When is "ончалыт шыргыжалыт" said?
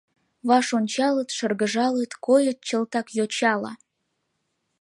0.79-2.11